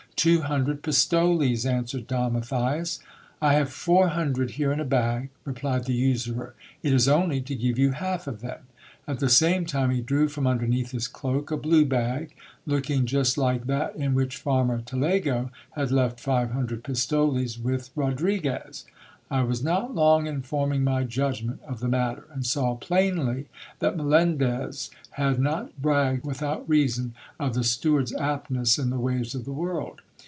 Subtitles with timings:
[0.21, 2.99] * Two hundred pistoles,' answered Don \ M itthias.
[3.21, 7.07] * I have four hundred here in a bag,"' replied the usxirer * it is
[7.07, 8.67] only to I give you half of them.'
[9.05, 12.35] 1 At the same time he drew from underneath his cloak a i blue bag,
[12.67, 17.89] looking just like that in which fanner Talego had left five hundred j pktoles with
[17.95, 18.85] Rodriguez.
[19.31, 23.47] I was not long in forming my judgment of the j matter, and saw plainly
[23.79, 29.45] that Melendez had not bragged without reason of the; steward's aptness in the ways of
[29.45, 30.01] the world.